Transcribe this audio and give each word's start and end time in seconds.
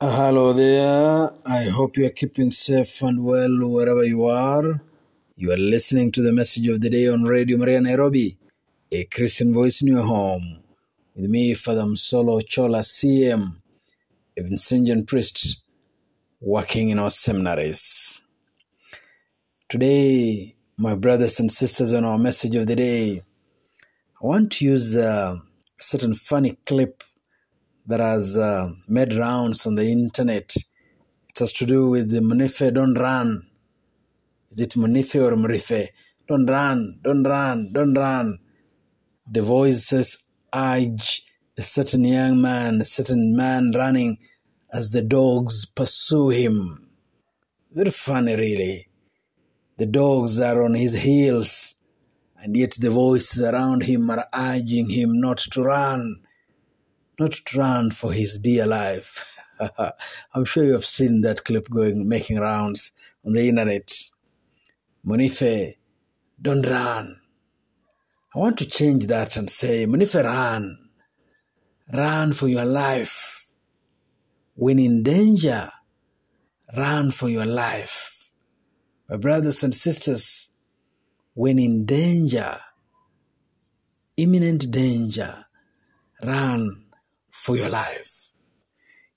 Hello 0.00 0.52
there. 0.52 1.28
I 1.44 1.64
hope 1.64 1.96
you 1.96 2.06
are 2.06 2.10
keeping 2.10 2.52
safe 2.52 3.02
and 3.02 3.24
well 3.24 3.68
wherever 3.68 4.04
you 4.04 4.26
are. 4.26 4.80
You 5.34 5.50
are 5.50 5.56
listening 5.56 6.12
to 6.12 6.22
the 6.22 6.30
message 6.30 6.68
of 6.68 6.80
the 6.80 6.88
day 6.88 7.08
on 7.08 7.24
Radio 7.24 7.58
Maria 7.58 7.80
Nairobi, 7.80 8.38
a 8.92 9.06
Christian 9.06 9.52
voice 9.52 9.82
in 9.82 9.88
your 9.88 10.04
home. 10.04 10.62
With 11.16 11.28
me, 11.28 11.52
Father 11.54 11.82
Msolo 11.82 12.46
Chola 12.46 12.82
CM, 12.82 13.56
a 14.38 14.40
Vincentian 14.40 15.04
priest 15.04 15.62
working 16.40 16.90
in 16.90 17.00
our 17.00 17.10
seminaries. 17.10 18.22
Today, 19.68 20.54
my 20.76 20.94
brothers 20.94 21.40
and 21.40 21.50
sisters, 21.50 21.92
on 21.92 22.04
our 22.04 22.18
message 22.18 22.54
of 22.54 22.68
the 22.68 22.76
day, 22.76 23.22
I 24.22 24.26
want 24.28 24.52
to 24.52 24.64
use 24.64 24.94
a 24.94 25.42
certain 25.76 26.14
funny 26.14 26.56
clip 26.66 27.02
that 27.88 28.00
has 28.00 28.36
uh, 28.36 28.68
made 28.86 29.14
rounds 29.14 29.66
on 29.66 29.74
the 29.74 29.90
internet. 29.90 30.54
It 31.30 31.38
has 31.38 31.52
to 31.54 31.64
do 31.64 31.88
with 31.88 32.10
the 32.10 32.20
Munife, 32.20 32.72
don't 32.74 32.94
run. 32.94 33.48
Is 34.50 34.60
it 34.60 34.76
Munife 34.76 35.14
or 35.16 35.34
Murife? 35.36 35.88
Don't 36.28 36.44
run, 36.44 37.00
don't 37.02 37.22
run, 37.22 37.72
don't 37.72 37.94
run. 37.94 38.38
The 39.30 39.40
voices 39.40 40.24
urge 40.54 41.22
a 41.56 41.62
certain 41.62 42.04
young 42.04 42.42
man, 42.42 42.82
a 42.82 42.84
certain 42.84 43.34
man 43.34 43.72
running 43.74 44.18
as 44.70 44.92
the 44.92 45.00
dogs 45.00 45.64
pursue 45.64 46.28
him. 46.28 46.90
Very 47.72 47.90
funny, 47.90 48.36
really. 48.36 48.88
The 49.78 49.86
dogs 49.86 50.40
are 50.40 50.62
on 50.62 50.74
his 50.74 50.92
heels, 50.92 51.76
and 52.36 52.54
yet 52.54 52.76
the 52.78 52.90
voices 52.90 53.42
around 53.42 53.84
him 53.84 54.10
are 54.10 54.26
urging 54.34 54.90
him 54.90 55.18
not 55.20 55.38
to 55.38 55.62
run 55.62 56.27
not 57.18 57.54
run 57.54 57.90
for 57.90 58.12
his 58.12 58.38
dear 58.38 58.66
life. 58.66 59.36
I'm 60.34 60.44
sure 60.44 60.64
you 60.64 60.72
have 60.72 60.84
seen 60.84 61.22
that 61.22 61.44
clip 61.44 61.68
going 61.68 62.08
making 62.08 62.38
rounds 62.38 62.92
on 63.24 63.32
the 63.32 63.48
internet. 63.48 63.92
Monife, 65.04 65.74
don't 66.40 66.66
run. 66.66 67.20
I 68.34 68.38
want 68.38 68.58
to 68.58 68.68
change 68.68 69.06
that 69.06 69.36
and 69.36 69.50
say, 69.50 69.86
Monife, 69.86 70.22
run. 70.22 70.90
Run 71.92 72.32
for 72.32 72.46
your 72.46 72.64
life. 72.64 73.48
When 74.54 74.78
in 74.78 75.02
danger, 75.02 75.68
run 76.76 77.10
for 77.10 77.28
your 77.28 77.46
life. 77.46 78.30
My 79.08 79.16
brothers 79.16 79.64
and 79.64 79.74
sisters, 79.74 80.50
when 81.34 81.58
in 81.58 81.86
danger, 81.86 82.56
imminent 84.16 84.70
danger, 84.70 85.46
run 86.22 86.87
for 87.38 87.56
your 87.56 87.68
life. 87.70 88.28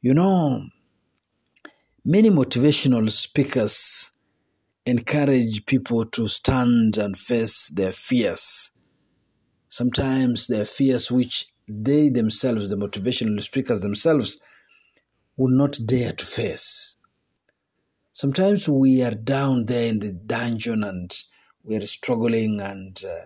You 0.02 0.14
know, 0.14 0.66
many 2.06 2.30
motivational 2.30 3.10
speakers 3.12 4.12
encourage 4.86 5.66
people 5.66 6.06
to 6.06 6.28
stand 6.28 6.98
and 6.98 7.18
face 7.18 7.70
their 7.70 7.92
fears. 7.92 8.72
Sometimes 9.70 10.48
their 10.48 10.66
fears, 10.66 11.12
which 11.12 11.48
they 11.68 12.10
themselves, 12.10 12.70
the 12.70 12.76
motivational 12.76 13.42
speakers 13.42 13.82
themselves, 13.82 14.40
would 15.38 15.52
not 15.54 15.78
dare 15.86 16.14
to 16.14 16.26
face. 16.26 16.98
Sometimes 18.12 18.68
we 18.68 19.02
are 19.04 19.16
down 19.16 19.66
there 19.66 19.90
in 19.90 20.00
the 20.00 20.12
dungeon 20.12 20.84
and 20.84 21.12
we 21.64 21.76
are 21.76 21.86
struggling 21.86 22.60
and 22.60 23.04
uh, 23.06 23.26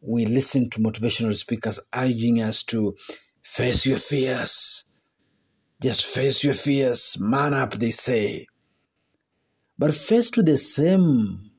we 0.00 0.26
listen 0.26 0.70
to 0.70 0.78
motivational 0.80 1.34
speakers 1.34 1.80
urging 1.94 2.40
us 2.40 2.62
to 2.64 2.96
Face 3.42 3.86
your 3.86 3.98
fears. 3.98 4.86
Just 5.82 6.06
face 6.06 6.44
your 6.44 6.54
fears. 6.54 7.16
Man 7.20 7.54
up, 7.54 7.74
they 7.74 7.90
say. 7.90 8.46
But 9.78 9.94
faced 9.94 10.36
with 10.36 10.46
the 10.46 10.56
same 10.56 11.50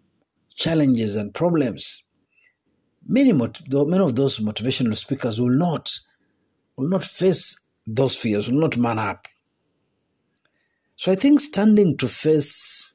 challenges 0.55 1.15
and 1.15 1.33
problems, 1.33 2.03
many, 3.05 3.33
many 3.33 4.03
of 4.03 4.15
those 4.15 4.39
motivational 4.39 4.95
speakers 4.95 5.41
will 5.41 5.49
not, 5.49 5.89
will 6.77 6.87
not 6.87 7.03
face 7.03 7.59
those 7.85 8.15
fears, 8.15 8.49
will 8.49 8.61
not 8.61 8.77
man 8.77 8.97
up. 8.97 9.27
So 10.95 11.11
I 11.11 11.15
think 11.15 11.41
standing 11.41 11.97
to 11.97 12.07
face 12.07 12.93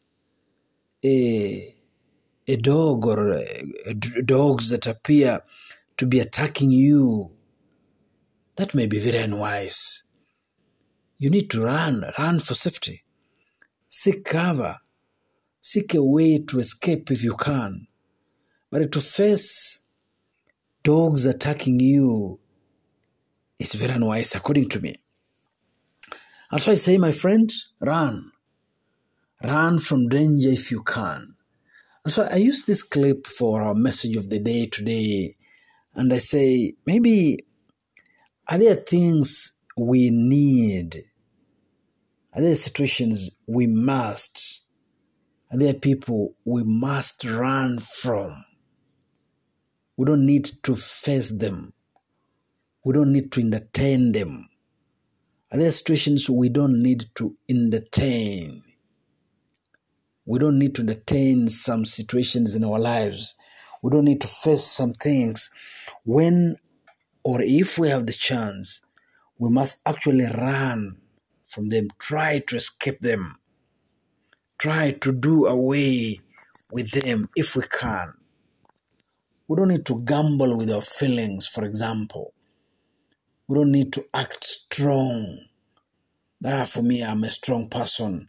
a, 1.05 1.75
a 2.47 2.57
dog 2.57 3.07
or 3.07 3.35
a, 3.35 3.45
a 3.87 4.23
dogs 4.23 4.71
that 4.71 4.87
appear 4.87 5.41
to 5.99 6.07
be 6.07 6.21
attacking 6.21 6.71
you 6.71 7.33
that 8.59 8.75
may 8.75 8.87
be 8.87 8.99
very 8.99 9.19
unwise. 9.19 10.03
You 11.17 11.31
need 11.31 11.49
to 11.51 11.63
run, 11.63 12.05
run 12.19 12.41
for 12.41 12.55
safety. 12.55 13.05
Seek 13.89 14.25
cover. 14.25 14.79
Seek 15.61 15.95
a 15.95 16.03
way 16.03 16.39
to 16.41 16.59
escape 16.59 17.11
if 17.11 17.23
you 17.23 17.37
can. 17.37 17.87
But 18.71 18.91
to 18.93 19.01
face 19.01 19.79
dogs 20.83 21.25
attacking 21.25 21.79
you 21.79 22.41
is 23.61 23.75
very 23.75 23.95
unwise, 23.95 24.35
according 24.35 24.69
to 24.71 24.81
me. 24.81 24.97
And 26.51 26.61
so 26.61 26.73
I 26.73 26.75
say, 26.75 26.99
my 26.99 27.13
friend, 27.13 27.51
run. 27.81 28.33
Run 29.45 29.79
from 29.79 30.09
danger 30.09 30.49
if 30.49 30.73
you 30.73 30.83
can. 30.83 31.37
And 32.05 32.13
so 32.13 32.27
I 32.29 32.37
use 32.37 32.65
this 32.65 32.83
clip 32.83 33.29
for 33.29 33.63
our 33.63 33.75
message 33.75 34.17
of 34.17 34.31
the 34.31 34.41
day 34.41 34.67
today. 34.67 35.37
And 35.95 36.13
I 36.13 36.17
say, 36.17 36.75
maybe 36.87 37.45
are 38.49 38.59
there 38.59 38.75
things 38.75 39.53
we 39.77 40.11
need? 40.11 41.05
Are 42.35 42.41
there 42.41 42.57
situations 42.57 43.31
we 43.47 43.67
must? 43.67 44.63
Are 45.51 45.59
there 45.59 45.75
people 45.75 46.35
we 46.45 46.63
must 46.63 47.25
run 47.25 47.79
from? 47.79 48.45
We 49.97 50.07
don't 50.07 50.25
need 50.25 50.51
to 50.63 50.77
face 50.77 51.31
them. 51.31 51.73
We 52.85 52.95
don't 52.95 53.13
need 53.13 53.33
to 53.33 53.41
entertain 53.41 54.13
them. 54.13 54.49
Are 55.51 55.59
there 55.59 55.71
situations 55.71 56.31
we 56.31 56.49
don't 56.49 56.83
need 56.83 57.07
to 57.17 57.37
entertain? 57.49 58.63
We 60.25 60.39
don't 60.39 60.59
need 60.59 60.75
to 60.77 60.83
entertain 60.83 61.49
some 61.49 61.85
situations 61.85 62.55
in 62.55 62.63
our 62.63 62.79
lives. 62.79 63.35
We 63.83 63.91
don't 63.91 64.05
need 64.05 64.21
to 64.21 64.29
face 64.29 64.65
some 64.65 64.93
things 64.93 65.51
when 66.05 66.57
or 67.25 67.43
if 67.43 67.79
we 67.79 67.89
have 67.89 68.07
the 68.07 68.13
chance, 68.13 68.81
we 69.39 69.51
must 69.51 69.81
actually 69.87 70.25
run 70.25 70.99
from 71.47 71.69
them, 71.69 71.89
try 71.99 72.41
to 72.41 72.57
escape 72.57 73.01
them, 73.01 73.37
try 74.59 74.93
to 74.93 75.13
do 75.13 75.47
away 75.47 76.21
with 76.71 76.91
them 76.91 77.29
if 77.37 77.57
we 77.57 77.63
can. 77.63 78.15
We 79.47 79.57
don't 79.57 79.69
need 79.69 79.87
to 79.87 80.03
gamble 80.05 80.57
with 80.59 80.71
our 80.71 80.83
feelings, 80.83 81.49
for 81.49 81.65
example. 81.65 82.35
We 83.47 83.57
don't 83.57 83.73
need 83.73 83.93
to 83.95 84.05
act 84.13 84.45
strong. 84.45 85.41
That 86.41 86.69
for 86.69 86.83
me, 86.83 87.03
I'm 87.03 87.25
a 87.25 87.29
strong 87.29 87.69
person. 87.69 88.29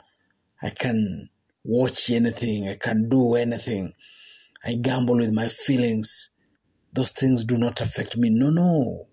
I 0.62 0.70
can 0.70 1.30
watch 1.64 2.10
anything, 2.10 2.70
I 2.70 2.76
can 2.76 3.10
do 3.10 3.36
anything. 3.36 3.94
I 4.64 4.76
gamble 4.76 5.18
with 5.18 5.34
my 5.34 5.48
feelings 5.48 6.32
those 6.94 7.12
things 7.12 7.46
do 7.46 7.58
not 7.58 7.82
affect 7.82 8.18
me. 8.18 8.30
No, 8.30 8.50
no. 8.50 9.08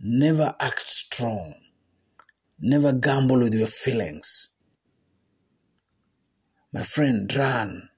Never 0.00 0.54
act 0.60 0.88
strong. 0.88 1.54
Never 2.60 2.92
gamble 2.92 3.38
with 3.38 3.54
your 3.54 3.66
feelings. 3.66 4.52
My 6.72 6.82
friend, 6.82 7.32
run. 7.34 7.88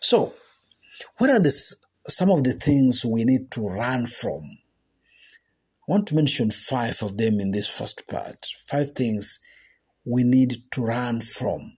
So, 0.00 0.34
what 1.18 1.30
are 1.30 1.40
the, 1.40 1.50
some 2.08 2.30
of 2.30 2.44
the 2.44 2.52
things 2.52 3.04
we 3.04 3.24
need 3.24 3.50
to 3.52 3.66
run 3.66 4.06
from? 4.06 4.42
I 5.88 5.92
want 5.92 6.06
to 6.08 6.14
mention 6.14 6.50
five 6.50 7.02
of 7.02 7.16
them 7.16 7.40
in 7.40 7.50
this 7.50 7.68
first 7.68 8.06
part. 8.06 8.46
Five 8.66 8.90
things 8.90 9.40
we 10.04 10.22
need 10.24 10.64
to 10.72 10.84
run 10.84 11.20
from. 11.20 11.76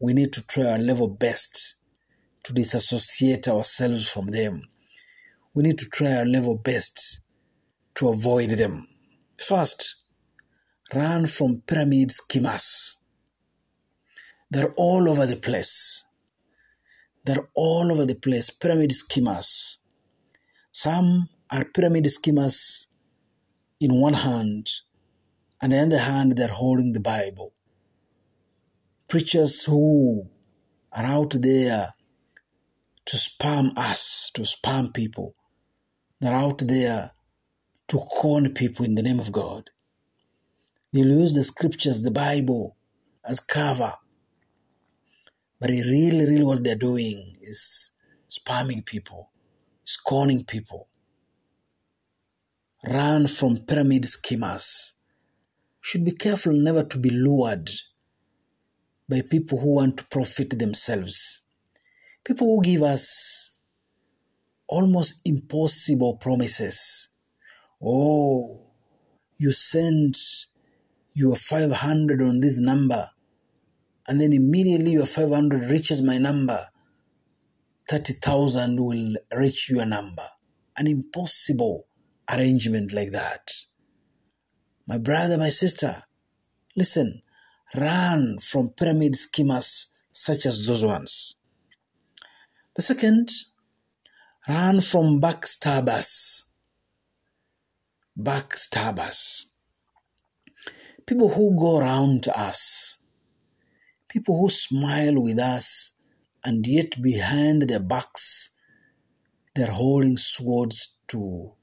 We 0.00 0.12
need 0.12 0.32
to 0.34 0.46
try 0.46 0.64
our 0.64 0.78
level 0.78 1.08
best 1.08 1.76
to 2.44 2.52
disassociate 2.52 3.48
ourselves 3.48 4.10
from 4.10 4.26
them 4.28 4.64
we 5.54 5.62
need 5.62 5.78
to 5.78 5.88
try 5.88 6.16
our 6.16 6.26
level 6.26 6.56
best 6.56 7.20
to 7.94 8.08
avoid 8.08 8.50
them. 8.50 8.86
First, 9.40 9.96
run 10.94 11.26
from 11.26 11.62
pyramid 11.66 12.10
schemers. 12.10 12.98
They're 14.50 14.74
all 14.76 15.08
over 15.08 15.26
the 15.26 15.36
place. 15.36 16.04
They're 17.24 17.48
all 17.54 17.92
over 17.92 18.06
the 18.06 18.14
place, 18.14 18.50
pyramid 18.50 18.92
schemers. 18.92 19.80
Some 20.70 21.28
are 21.50 21.64
pyramid 21.64 22.06
schemers 22.10 22.88
in 23.80 24.00
one 24.00 24.14
hand, 24.14 24.70
and 25.60 25.72
in 25.72 25.88
the 25.88 25.96
other 25.96 26.04
hand, 26.04 26.36
they're 26.36 26.48
holding 26.48 26.92
the 26.92 27.00
Bible. 27.00 27.52
Preachers 29.08 29.64
who 29.64 30.28
are 30.92 31.04
out 31.04 31.34
there 31.40 31.92
to 33.08 33.16
spam 33.16 33.70
us, 33.74 34.30
to 34.34 34.42
spam 34.42 34.92
people, 34.92 35.34
that 36.20 36.34
are 36.34 36.42
out 36.42 36.58
there 36.58 37.12
to 37.86 38.02
con 38.20 38.52
people 38.52 38.84
in 38.84 38.96
the 38.96 39.02
name 39.02 39.18
of 39.18 39.32
God. 39.32 39.70
They'll 40.92 41.06
use 41.06 41.32
the 41.32 41.42
scriptures, 41.42 42.02
the 42.02 42.10
Bible, 42.10 42.76
as 43.24 43.40
cover. 43.40 43.92
But 45.58 45.70
really, 45.70 46.26
really, 46.26 46.44
what 46.44 46.62
they're 46.62 46.74
doing 46.74 47.38
is 47.40 47.92
spamming 48.28 48.84
people, 48.84 49.30
scorning 49.84 50.44
people. 50.44 50.90
Run 52.86 53.26
from 53.26 53.60
pyramid 53.66 54.04
schemers. 54.04 54.96
Should 55.80 56.04
be 56.04 56.12
careful 56.12 56.52
never 56.52 56.84
to 56.84 56.98
be 56.98 57.08
lured 57.08 57.70
by 59.08 59.22
people 59.22 59.60
who 59.60 59.76
want 59.76 59.96
to 59.96 60.04
profit 60.04 60.58
themselves. 60.58 61.40
People 62.28 62.56
who 62.56 62.62
give 62.62 62.82
us 62.82 63.58
almost 64.68 65.22
impossible 65.24 66.18
promises. 66.18 67.08
Oh, 67.82 68.66
you 69.38 69.50
send 69.50 70.14
your 71.14 71.34
500 71.36 72.20
on 72.20 72.40
this 72.40 72.60
number, 72.60 73.08
and 74.06 74.20
then 74.20 74.34
immediately 74.34 74.90
your 74.92 75.06
500 75.06 75.70
reaches 75.70 76.02
my 76.02 76.18
number. 76.18 76.66
30,000 77.88 78.78
will 78.78 79.14
reach 79.34 79.70
your 79.70 79.86
number. 79.86 80.26
An 80.76 80.86
impossible 80.86 81.86
arrangement 82.30 82.92
like 82.92 83.12
that. 83.12 83.54
My 84.86 84.98
brother, 84.98 85.38
my 85.38 85.48
sister, 85.48 86.02
listen, 86.76 87.22
run 87.74 88.38
from 88.40 88.74
pyramid 88.76 89.16
schemers 89.16 89.88
such 90.12 90.44
as 90.44 90.66
those 90.66 90.84
ones. 90.84 91.37
The 92.78 92.82
second, 92.82 93.32
run 94.48 94.80
from 94.80 95.20
backstabbers. 95.20 96.44
Backstabbers. 98.16 99.46
People 101.04 101.30
who 101.30 101.58
go 101.58 101.80
around 101.80 102.28
us. 102.28 103.00
People 104.08 104.38
who 104.38 104.48
smile 104.48 105.20
with 105.20 105.40
us 105.40 105.94
and 106.44 106.64
yet 106.68 107.02
behind 107.02 107.62
their 107.62 107.80
backs 107.80 108.50
they're 109.56 109.72
holding 109.72 110.16
swords 110.16 111.00
to 111.08 111.54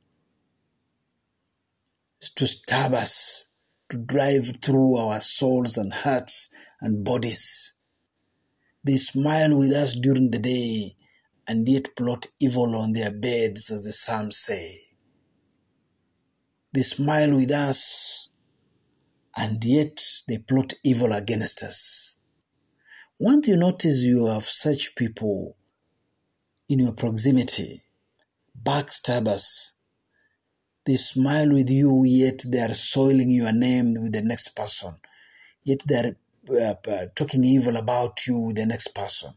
to 2.35 2.45
stab 2.45 2.93
us, 2.93 3.47
to 3.89 3.97
drive 3.99 4.51
through 4.61 4.97
our 4.97 5.21
souls 5.21 5.77
and 5.77 5.93
hearts 5.93 6.49
and 6.81 7.05
bodies. 7.05 7.75
They 8.83 8.97
smile 8.97 9.57
with 9.57 9.71
us 9.71 9.93
during 9.93 10.31
the 10.31 10.39
day 10.39 10.97
and 11.47 11.67
yet 11.67 11.95
plot 11.95 12.27
evil 12.39 12.75
on 12.75 12.93
their 12.93 13.11
beds, 13.11 13.69
as 13.71 13.83
the 13.83 13.91
Psalms 13.91 14.37
say. 14.37 14.77
They 16.73 16.81
smile 16.81 17.35
with 17.35 17.51
us 17.51 18.29
and 19.37 19.63
yet 19.63 20.01
they 20.27 20.37
plot 20.37 20.73
evil 20.83 21.11
against 21.11 21.63
us. 21.63 22.17
Once 23.19 23.47
you 23.47 23.55
notice 23.55 24.03
you 24.03 24.25
have 24.27 24.43
such 24.43 24.95
people 24.95 25.55
in 26.67 26.79
your 26.79 26.93
proximity, 26.93 27.81
backstabbers, 28.61 29.71
they 30.85 30.95
smile 30.95 31.51
with 31.51 31.69
you, 31.69 32.03
yet 32.05 32.43
they 32.47 32.59
are 32.59 32.73
soiling 32.73 33.29
your 33.31 33.51
name 33.51 33.93
with 33.93 34.13
the 34.13 34.21
next 34.21 34.49
person. 34.49 34.95
Yet 35.63 35.81
they 35.85 35.95
are 35.95 36.15
uh, 36.51 36.75
uh, 36.91 37.05
talking 37.15 37.43
evil 37.43 37.75
about 37.77 38.27
you 38.27 38.39
with 38.39 38.57
the 38.57 38.65
next 38.65 38.89
person. 38.89 39.33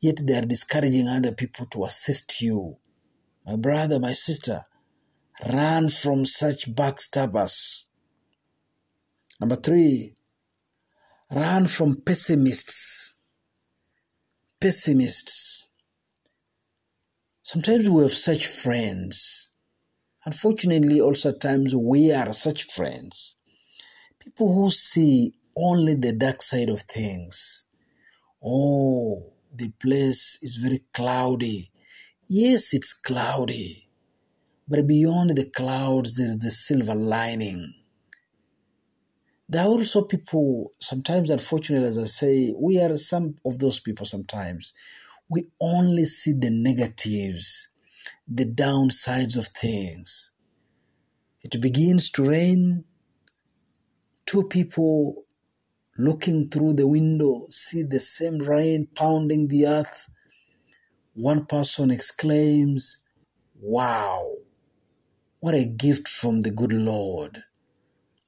Yet 0.00 0.20
they 0.24 0.38
are 0.38 0.46
discouraging 0.46 1.08
other 1.08 1.32
people 1.32 1.66
to 1.66 1.84
assist 1.84 2.40
you. 2.40 2.76
My 3.44 3.56
brother, 3.56 3.98
my 3.98 4.12
sister, 4.12 4.62
run 5.52 5.88
from 5.88 6.24
such 6.24 6.72
backstabbers. 6.74 7.84
Number 9.40 9.56
three, 9.56 10.14
run 11.30 11.66
from 11.66 12.02
pessimists. 12.02 13.14
Pessimists. 14.60 15.68
Sometimes 17.42 17.88
we 17.88 18.02
have 18.02 18.12
such 18.12 18.46
friends 18.46 19.48
Unfortunately, 20.28 21.00
also 21.00 21.30
at 21.30 21.40
times 21.40 21.74
we 21.74 22.12
are 22.12 22.34
such 22.34 22.64
friends. 22.64 23.38
People 24.18 24.52
who 24.52 24.70
see 24.70 25.32
only 25.56 25.94
the 25.94 26.12
dark 26.12 26.42
side 26.42 26.68
of 26.68 26.82
things. 26.82 27.64
Oh, 28.44 29.32
the 29.54 29.70
place 29.80 30.38
is 30.42 30.56
very 30.56 30.82
cloudy. 30.92 31.70
Yes, 32.28 32.74
it's 32.74 32.92
cloudy. 32.92 33.88
But 34.68 34.86
beyond 34.86 35.36
the 35.36 35.46
clouds, 35.46 36.16
there's 36.16 36.38
the 36.38 36.50
silver 36.50 36.94
lining. 36.94 37.74
There 39.48 39.62
are 39.62 39.68
also 39.68 40.02
people, 40.02 40.72
sometimes 40.78 41.30
unfortunately, 41.30 41.88
as 41.88 41.98
I 41.98 42.04
say, 42.04 42.54
we 42.58 42.78
are 42.80 42.96
some 42.96 43.36
of 43.46 43.58
those 43.58 43.80
people 43.80 44.04
sometimes. 44.04 44.74
We 45.30 45.48
only 45.60 46.04
see 46.04 46.32
the 46.32 46.50
negatives 46.50 47.68
the 48.30 48.44
downsides 48.44 49.36
of 49.36 49.46
things. 49.46 50.32
It 51.42 51.60
begins 51.60 52.10
to 52.10 52.28
rain. 52.28 52.84
Two 54.26 54.44
people 54.44 55.24
looking 55.98 56.48
through 56.48 56.74
the 56.74 56.86
window 56.86 57.46
see 57.50 57.82
the 57.82 58.00
same 58.00 58.38
rain 58.38 58.88
pounding 58.94 59.48
the 59.48 59.66
earth. 59.66 60.10
One 61.14 61.46
person 61.46 61.90
exclaims, 61.90 63.04
Wow, 63.60 64.36
what 65.40 65.54
a 65.54 65.64
gift 65.64 66.08
from 66.08 66.42
the 66.42 66.50
good 66.50 66.72
Lord. 66.72 67.44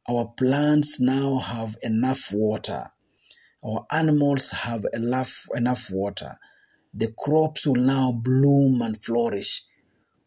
Our 0.08 0.26
plants 0.36 1.00
now 1.00 1.38
have 1.38 1.76
enough 1.82 2.30
water. 2.32 2.92
Our 3.64 3.86
animals 3.92 4.50
have 4.50 4.84
enough, 4.92 5.48
enough 5.54 5.90
water. 5.92 6.38
The 6.94 7.12
crops 7.18 7.66
will 7.66 7.76
now 7.76 8.12
bloom 8.12 8.82
and 8.82 9.02
flourish 9.02 9.62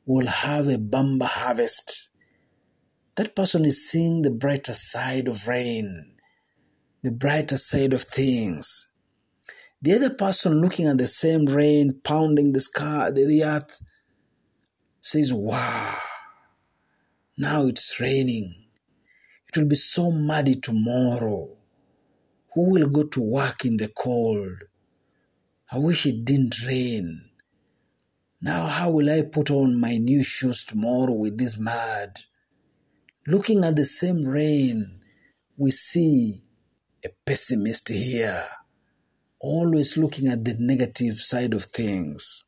We'll 0.05 0.27
have 0.27 0.67
a 0.67 0.77
bumper 0.79 1.27
harvest. 1.27 2.09
That 3.15 3.35
person 3.35 3.65
is 3.65 3.89
seeing 3.89 4.21
the 4.23 4.31
brighter 4.31 4.73
side 4.73 5.27
of 5.29 5.47
rain, 5.47 6.12
the 7.03 7.11
brighter 7.11 7.57
side 7.57 7.94
of 7.94 8.01
things. 8.01 8.88
The 9.81 9.94
other 9.94 10.09
person 10.09 10.61
looking 10.61 10.88
at 10.88 10.97
the 10.97 11.07
same 11.07 11.45
rain 11.45 12.00
pounding 12.01 12.53
the 12.53 12.61
sky, 12.61 13.11
the, 13.11 13.25
the 13.25 13.44
earth, 13.44 13.81
says, 15.01 15.33
Wow, 15.33 15.97
now 17.38 17.67
it's 17.67 18.00
raining. 18.00 18.55
It 19.50 19.57
will 19.57 19.67
be 19.67 19.75
so 19.75 20.11
muddy 20.11 20.55
tomorrow. 20.55 21.50
Who 22.53 22.72
will 22.72 22.88
go 22.88 23.03
to 23.03 23.22
work 23.22 23.65
in 23.65 23.77
the 23.77 23.89
cold? 23.89 24.63
I 25.72 25.79
wish 25.79 26.05
it 26.05 26.24
didn't 26.24 26.63
rain. 26.65 27.25
Now, 28.41 28.67
how 28.67 28.91
will 28.91 29.10
I 29.10 29.24
put 29.24 29.51
on 29.51 29.79
my 29.79 29.98
new 29.98 30.24
shoes 30.24 30.63
tomorrow 30.63 31.13
with 31.13 31.38
this 31.38 31.57
mud? 31.60 32.22
Looking 33.27 33.65
at 33.65 33.75
the 33.75 33.86
same 33.86 34.22
rain, 34.22 35.01
we 35.57 35.72
see 35.72 36.43
a 37.05 37.10
pessimist 37.25 37.89
here, 37.89 38.43
always 39.39 39.98
looking 39.98 40.27
at 40.27 40.43
the 40.45 40.55
negative 40.60 41.19
side 41.19 41.53
of 41.53 41.65
things. 41.65 42.45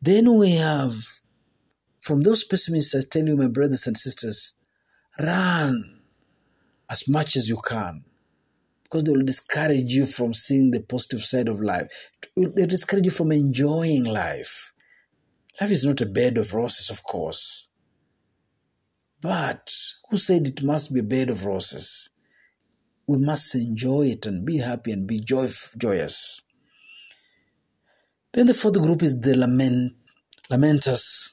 Then 0.00 0.36
we 0.38 0.52
have, 0.52 0.94
from 2.00 2.22
those 2.22 2.44
pessimists, 2.44 2.94
I 2.94 3.00
tell 3.10 3.26
you, 3.26 3.36
my 3.36 3.48
brothers 3.48 3.86
and 3.86 3.96
sisters, 3.96 4.54
run 5.18 6.00
as 6.90 7.08
much 7.08 7.36
as 7.36 7.48
you 7.48 7.56
can 7.56 8.04
because 8.84 9.04
they 9.04 9.12
will 9.12 9.24
discourage 9.24 9.92
you 9.92 10.06
from 10.06 10.32
seeing 10.32 10.70
the 10.70 10.80
positive 10.80 11.22
side 11.22 11.48
of 11.48 11.60
life. 11.60 11.88
They 12.36 12.42
will 12.42 12.66
discourage 12.66 13.04
you 13.04 13.10
from 13.10 13.32
enjoying 13.32 14.04
life. 14.04 14.72
Life 15.60 15.72
is 15.72 15.84
not 15.84 16.00
a 16.00 16.06
bed 16.06 16.38
of 16.38 16.54
roses, 16.54 16.90
of 16.90 17.02
course. 17.02 17.68
But 19.20 19.74
who 20.08 20.16
said 20.16 20.46
it 20.46 20.62
must 20.62 20.94
be 20.94 21.00
a 21.00 21.02
bed 21.02 21.30
of 21.30 21.44
roses? 21.44 22.10
We 23.06 23.18
must 23.18 23.54
enjoy 23.54 24.08
it 24.08 24.26
and 24.26 24.44
be 24.44 24.58
happy 24.58 24.92
and 24.92 25.06
be 25.06 25.20
joy- 25.20 25.48
joyous. 25.78 26.42
Then 28.32 28.46
the 28.46 28.54
fourth 28.54 28.74
group 28.80 29.02
is 29.02 29.20
the 29.20 29.36
lament, 29.36 29.94
lamenters. 30.50 31.32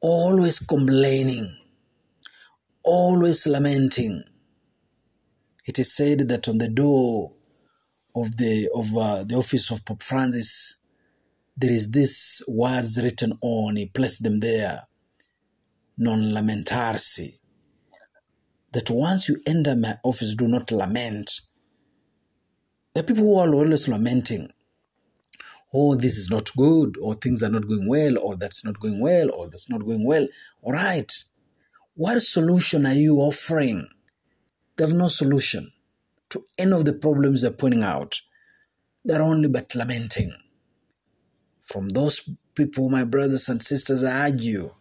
Always 0.00 0.60
complaining, 0.60 1.56
always 2.84 3.46
lamenting 3.46 4.22
it 5.66 5.80
is 5.80 5.94
said 5.94 6.28
that 6.28 6.48
on 6.48 6.58
the 6.58 6.68
door 6.68 7.32
of 8.14 8.36
the 8.36 8.68
of 8.72 8.96
uh, 8.96 9.24
the 9.24 9.34
office 9.34 9.70
of 9.72 9.84
Pope 9.84 10.02
Francis, 10.02 10.76
there 11.56 11.72
is 11.72 11.90
these 11.90 12.42
words 12.46 13.02
written 13.02 13.32
on. 13.40 13.76
He 13.76 13.86
placed 13.86 14.22
them 14.22 14.38
there, 14.40 14.82
non 15.98 16.20
lamentarsi. 16.32 17.38
That 18.72 18.90
once 18.90 19.28
you 19.28 19.40
enter 19.46 19.74
my 19.76 19.96
office, 20.02 20.34
do 20.34 20.48
not 20.48 20.70
lament. 20.70 21.30
The 22.94 23.02
people 23.02 23.24
who 23.24 23.38
are 23.38 23.52
always 23.52 23.88
lamenting. 23.88 24.50
Oh, 25.72 25.94
this 25.94 26.16
is 26.16 26.30
not 26.30 26.50
good, 26.56 26.96
or 27.00 27.14
things 27.14 27.42
are 27.42 27.50
not 27.50 27.68
going 27.68 27.88
well, 27.88 28.18
or 28.18 28.36
that's 28.36 28.64
not 28.64 28.80
going 28.80 29.00
well, 29.00 29.32
or 29.34 29.48
that's 29.48 29.68
not 29.68 29.84
going 29.84 30.04
well. 30.06 30.26
All 30.62 30.72
right. 30.72 31.12
What 31.94 32.20
solution 32.22 32.86
are 32.86 32.94
you 32.94 33.16
offering? 33.16 33.88
They 34.76 34.84
have 34.84 34.94
no 34.94 35.08
solution 35.08 35.72
to 36.30 36.42
any 36.58 36.72
of 36.72 36.84
the 36.84 36.92
problems 36.92 37.42
they're 37.42 37.50
pointing 37.50 37.82
out. 37.82 38.20
They're 39.04 39.22
only 39.22 39.48
but 39.48 39.74
lamenting. 39.74 40.32
From 41.60 41.88
those 41.90 42.28
people, 42.54 42.88
my 42.88 43.04
brothers 43.04 43.48
and 43.48 43.62
sisters, 43.62 44.04
I 44.04 44.28
urge 44.28 44.42
you, 44.42 44.74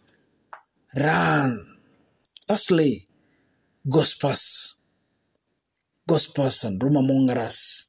run. 0.97 1.77
Lastly, 2.47 3.07
gossips, 3.87 4.77
gossips 6.07 6.63
and 6.63 6.81
rumor 6.81 7.01
mongers, 7.01 7.87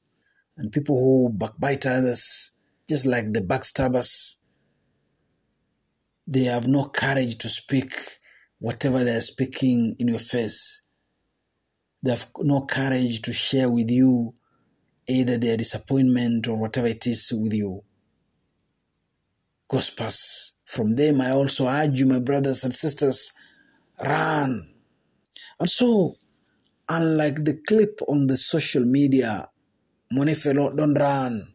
and 0.57 0.73
people 0.73 0.97
who 0.97 1.31
backbite 1.33 1.87
others, 1.87 2.53
just 2.89 3.07
like 3.07 3.33
the 3.33 3.41
backstabbers. 3.41 4.37
They 6.27 6.45
have 6.45 6.67
no 6.67 6.89
courage 6.89 7.39
to 7.39 7.49
speak 7.49 8.19
whatever 8.59 9.05
they 9.05 9.17
are 9.17 9.21
speaking 9.21 9.97
in 9.99 10.09
your 10.09 10.19
face. 10.19 10.83
They 12.03 12.11
have 12.11 12.27
no 12.41 12.63
courage 12.67 13.23
to 13.23 13.33
share 13.33 13.71
with 13.71 13.91
you 13.91 14.35
either 15.09 15.39
their 15.39 15.57
disappointment 15.57 16.49
or 16.49 16.57
whatever 16.57 16.89
it 16.89 17.07
is 17.07 17.33
with 17.35 17.55
you. 17.55 17.83
Gospels. 19.69 20.53
From 20.65 20.97
them, 20.97 21.21
I 21.21 21.31
also 21.31 21.69
urge 21.69 22.01
you, 22.01 22.07
my 22.07 22.19
brothers 22.19 22.65
and 22.65 22.75
sisters, 22.75 23.33
run. 24.05 24.76
And 25.59 25.69
so, 25.71 26.17
unlike 26.89 27.45
the 27.45 27.55
clip 27.67 28.01
on 28.09 28.27
the 28.27 28.37
social 28.37 28.85
media, 28.85 29.49
Monefelo, 30.13 30.77
don't 30.77 30.95
run. 30.95 31.53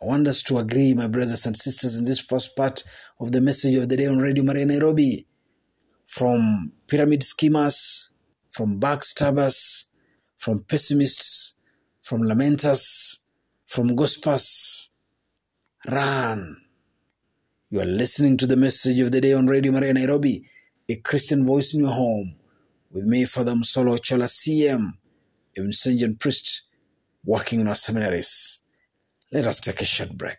I 0.00 0.04
want 0.04 0.28
us 0.28 0.42
to 0.44 0.58
agree, 0.58 0.94
my 0.94 1.08
brothers 1.08 1.46
and 1.46 1.56
sisters, 1.56 1.96
in 1.96 2.04
this 2.04 2.20
first 2.20 2.56
part 2.56 2.82
of 3.20 3.32
the 3.32 3.40
message 3.40 3.76
of 3.76 3.88
the 3.88 3.96
day 3.96 4.06
on 4.06 4.18
Radio 4.18 4.44
Maria 4.44 4.66
Nairobi. 4.66 5.26
From 6.06 6.72
pyramid 6.88 7.22
schemers, 7.22 8.10
from 8.50 8.78
backstabbers, 8.78 9.86
from 10.36 10.64
pessimists, 10.64 11.54
from 12.02 12.20
lamenters, 12.22 13.18
from 13.66 13.94
gossips. 13.96 14.90
Run. 15.90 16.56
You 17.70 17.80
are 17.80 17.86
listening 17.86 18.36
to 18.36 18.46
the 18.46 18.56
message 18.56 19.00
of 19.00 19.10
the 19.10 19.20
day 19.20 19.32
on 19.32 19.46
Radio 19.46 19.72
Maria 19.72 19.94
Nairobi, 19.94 20.46
a 20.88 20.96
Christian 20.96 21.46
voice 21.46 21.72
in 21.74 21.80
your 21.80 21.92
home. 21.92 22.36
With 22.92 23.04
me, 23.06 23.24
Father 23.24 23.52
Msolo 23.52 23.98
Chola 24.02 24.26
CM, 24.26 24.92
a 25.56 25.62
priest 26.16 26.64
working 27.24 27.60
in 27.60 27.66
our 27.66 27.74
seminaries. 27.74 28.62
Let 29.32 29.46
us 29.46 29.60
take 29.60 29.80
a 29.80 29.86
short 29.86 30.12
break. 30.18 30.36